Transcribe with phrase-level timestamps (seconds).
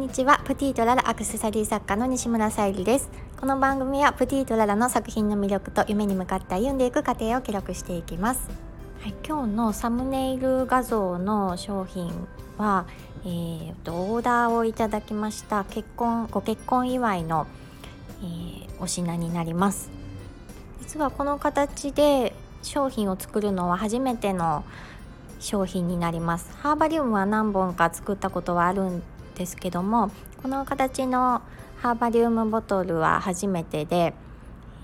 [0.00, 0.40] んにちは。
[0.46, 3.10] プティートララアクセサリー作家の西村さゆりです。
[3.38, 8.48] この番組はプティートララの作品の魅力と夢に向かって歩んでいく過程を記録していきます。
[9.02, 12.10] はい、今日のサムネイル画像の商品
[12.56, 12.86] は、
[13.24, 17.46] えー、とオーダーをいただきました結婚ご結婚祝いの、
[18.22, 19.90] えー、お品になります。
[20.80, 24.64] 実はこの形で商品を作るのは初めての
[25.40, 26.56] 商品になります。
[26.56, 29.02] ハーバリウムは何本か作ったことはあるん
[29.40, 30.10] ですけども
[30.42, 31.40] この形の
[31.78, 34.12] ハーバリウムボトルは初めてで、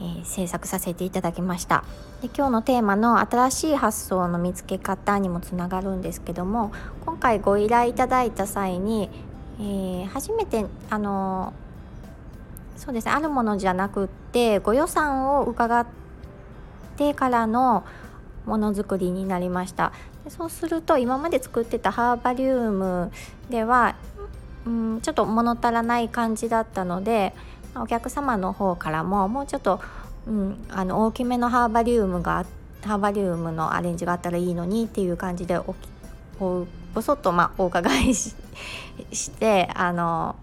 [0.00, 1.82] えー、制作させていただきました。
[2.22, 6.70] で今日のテーマの新しい発想の見つけ方にもつながるんですけども
[7.04, 9.10] 今回ご依頼いただいた際に、
[9.58, 11.52] えー、初めてあの
[12.76, 15.84] そうですねあるものじゃなくってご予算を伺っ
[16.96, 17.84] てからの
[18.46, 19.92] ものづくりになりました。
[20.22, 23.10] でそうすると今まで作ってたハーバリウム
[23.50, 23.96] では、
[24.66, 27.34] うん、ちょっと物足らない感じだったので
[27.76, 29.80] お客様の方からももうちょっと、
[30.26, 32.46] うん、あの大きめのハーバリウムが
[32.82, 35.74] ハーバリウムのアレンジがあったらいいのにっていう感じでお
[36.40, 38.32] おぼそっと、まあ、お伺いし
[39.30, 40.36] てあの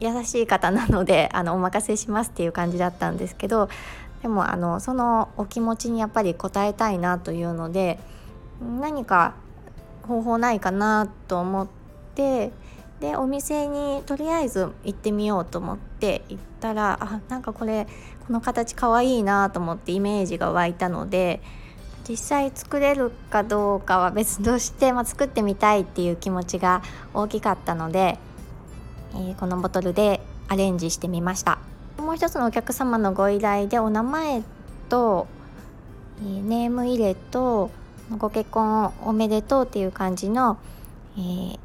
[0.00, 3.68] 優しい方なのであのお任せしますっていう感じだったんですけど
[4.22, 7.98] でもあのそのお気持ちにやっぱり応えたいなというので
[8.80, 9.34] 何か
[10.02, 11.68] 方法ないかなと思っ
[12.14, 12.52] て
[13.00, 17.86] でお店にとりあえず行ってみようと思って行ったらあなんかこれ
[18.26, 21.40] この形かわいいなと思ってイメージが湧いたので
[22.08, 26.82] 実際作れるかどうかは別として、まあ、作ってみたいっていう気持ちが
[27.12, 28.18] 大きかったので、
[29.12, 31.58] えー、このボトルでアレンジしてみました。
[31.98, 34.42] もう一つのお客様のご依頼でお名前
[34.88, 35.26] と、
[36.22, 37.70] えー、ネーム入れと
[38.16, 40.56] ご結婚おめでとうっていう感じの、
[41.18, 41.58] えー、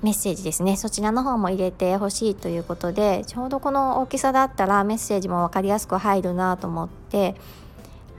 [0.00, 0.76] メッセージですね。
[0.76, 7.34] そちらの方も入れてほしいということでちょうどこの大きさだったらメッセージも分かりやすく入るなと思って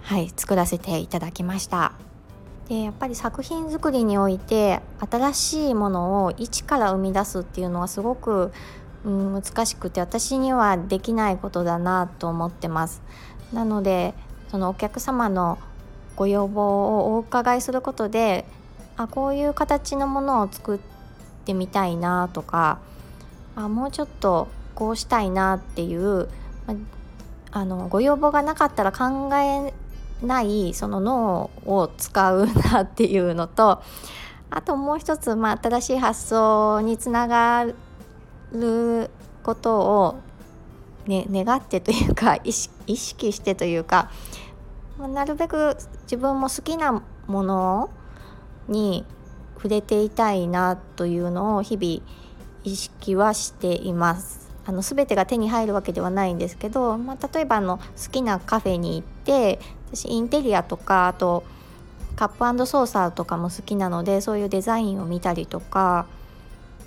[0.02, 1.94] はい作らせていただきました。
[2.68, 8.52] でやっぱり作品作りにおいて新しいものを一から生み出すっていうのはすごく、
[9.06, 13.02] うん、難しくて私にはできないことだなと思ってます。
[13.54, 14.14] なので
[14.52, 15.58] そのお客様の
[16.18, 18.46] ご要望をお伺いすることで
[18.98, 20.99] あこういう形のものを作って
[21.54, 22.80] みたいなとか
[23.56, 26.30] あもうちょっとこうしたいなっていう、
[26.66, 26.76] ま
[27.52, 29.74] あのご要望がなかったら考え
[30.26, 33.82] ないその脳を使うなっていうのと
[34.52, 37.66] あともう一つ、まあ、新しい発想につなが
[38.52, 39.10] る
[39.44, 40.20] ことを、
[41.08, 44.12] ね、願ってというか意識してというか
[44.98, 47.90] まなるべく自分も好きなもの
[48.68, 49.06] に
[49.60, 52.02] 触れていたいなというのを日々
[52.64, 54.50] 意識はしています。
[54.66, 59.60] あの全てが手に入るわけではないんですけど、まあ、例えばあの好きなカフェに行って
[59.92, 61.44] 私インテリアとかあと
[62.16, 66.06] カップソーサーとかも好きなのでそういうデザインを見たりとか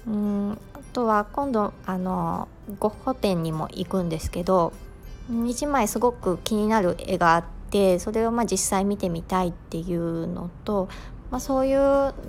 [0.07, 2.47] うんあとは今度あの
[2.79, 4.73] ゴッホ展にも行くんですけど
[5.31, 10.89] 1枚すごく気になる絵があってそれをまあ実際見てみたいっていうのと、
[11.33, 11.79] まあ、そういう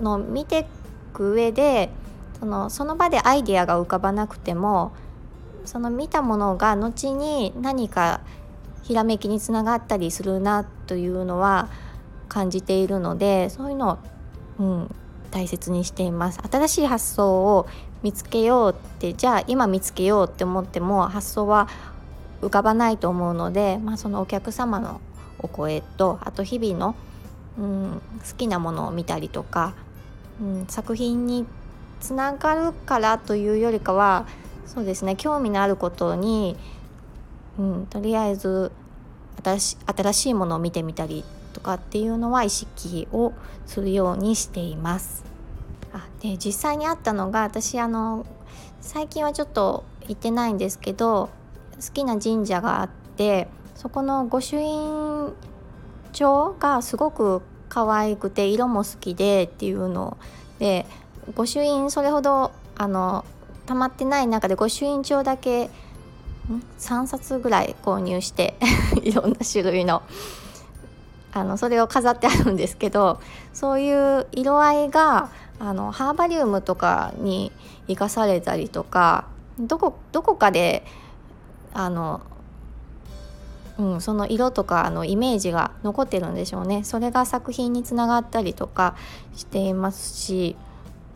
[0.01, 0.65] のを見てい
[1.13, 1.89] く上で
[2.39, 4.93] そのその場でアイデアが浮かばなくても
[5.65, 8.21] その見たものが後に何か
[8.81, 11.69] ひらめきにつながったりするなというのは
[12.27, 13.99] 感じているのでそういうの
[14.59, 14.95] を、うん、
[15.31, 16.39] 大切にしています。
[16.51, 17.67] 新しい発想を
[18.01, 21.69] 見つけようってじゃあ今見つけようって思っても発想は
[22.41, 24.99] 浮かばないと思うので、まあ、そのお客様の
[25.39, 26.95] お声とあと日々の、
[27.57, 29.73] うん、好きなものを見たりとか、
[30.41, 31.45] うん、作品に
[31.99, 34.25] つながるからというよりかは
[34.65, 36.57] そうですね興味のあることに、
[37.59, 38.71] うん、とりあえず
[39.43, 43.33] 新し新しいものを見てみたりとかっていうのは意識を
[43.65, 45.23] するようにしています。
[45.93, 48.25] あで実際にあったのが私あの
[48.81, 51.29] 最近はちょっと行ってないんですけど
[51.75, 55.33] 好きな神社があってそこの御朱印
[56.13, 60.17] 帳がすごく可愛くて色も好きでっていうの
[60.59, 60.85] で
[61.35, 63.25] 御朱印それほどあの
[63.65, 65.69] 溜まってない中で御朱印帳だけ
[66.79, 68.55] 3冊ぐらい購入して
[69.01, 70.03] いろんな種類の
[71.35, 73.19] あのそれを飾ってあるんですけど
[73.53, 77.51] そういう色合いがあのハーバリウムとかに
[77.87, 79.25] 生かされたりとか
[79.59, 80.85] どこどこかで
[81.73, 82.21] あの
[83.77, 86.83] うん、その色とかあのイメージが残ってるんでしょうね。
[86.83, 88.95] それが作品につながったりとか
[89.35, 90.55] していますし、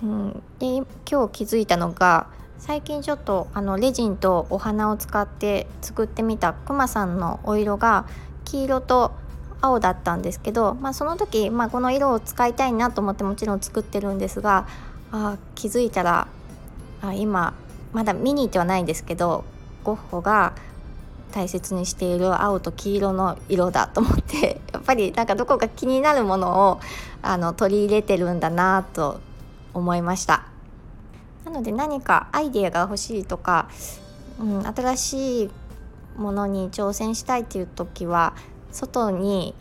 [0.03, 0.77] うん、で
[1.09, 2.27] 今日気づいたのが
[2.57, 8.07] 最近ちょっとあのレジンとお花を使って作ってみたくまさんのお色が
[8.45, 9.11] 黄色と
[9.61, 14.67] 青だったんですけど、まあ、その時、まあ、この色を使いたいなと思ってもちろん作ってるんですが
[15.11, 16.27] あ気づいたら
[17.01, 17.53] あ今
[17.93, 19.45] まだ見に行ってはないんですけど
[19.83, 20.53] ゴッホが
[21.31, 26.79] 大切にしている青と黄色の色だと思って やっぱりなんかどこか気になるものを
[27.21, 29.19] あの取り入れてるんだなと
[29.73, 30.45] 思いました。
[31.45, 33.69] なので何かアイデアが欲しいとか、
[34.39, 35.49] うん、新しい
[36.17, 38.33] ものに挑戦したいっていう時は
[38.71, 39.55] 外に、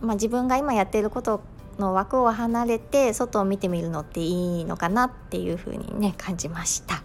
[0.00, 1.40] まあ、自分が今やっていること
[1.78, 7.02] の枠を離れて外を見てみるのっていいのかなっていうふうにね感じました。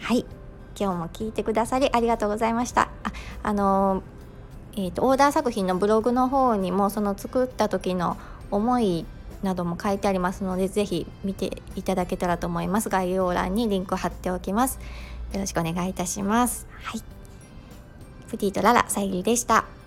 [0.00, 0.26] はい。
[0.78, 2.82] 今日も聞いてくださりありがとうございました。
[3.02, 3.12] あ
[3.48, 4.02] あの
[4.76, 8.18] えーと、オーダー作品のブログの方にもその作った時の
[8.50, 9.06] 思い
[9.42, 12.90] なども書いてありますので是非見ていただけたらと思います。
[12.90, 14.78] 概要欄にリンクを貼っておきます。
[15.32, 16.66] よろしくお願いいたします。
[16.82, 17.02] はい。
[18.28, 19.77] プティとララさゆりでした。